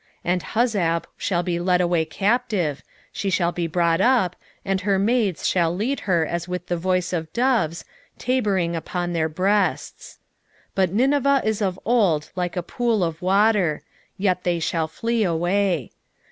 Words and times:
2:7 0.01 0.07
And 0.31 0.41
Huzzab 0.43 1.05
shall 1.15 1.43
be 1.43 1.59
led 1.59 1.79
away 1.79 2.05
captive, 2.05 2.81
she 3.11 3.29
shall 3.29 3.51
be 3.51 3.67
brought 3.67 4.01
up, 4.01 4.35
and 4.65 4.81
her 4.81 4.97
maids 4.97 5.47
shall 5.47 5.75
lead 5.75 5.99
her 6.09 6.25
as 6.25 6.47
with 6.47 6.65
the 6.65 6.75
voice 6.75 7.13
of 7.13 7.31
doves, 7.33 7.85
tabering 8.17 8.75
upon 8.75 9.13
their 9.13 9.29
breasts. 9.29 10.17
2:8 10.69 10.69
But 10.73 10.91
Nineveh 10.91 11.41
is 11.45 11.61
of 11.61 11.79
old 11.85 12.31
like 12.35 12.57
a 12.57 12.63
pool 12.63 13.03
of 13.03 13.21
water: 13.21 13.83
yet 14.17 14.43
they 14.43 14.59
shall 14.59 14.87
flee 14.87 15.23
away. 15.23 15.91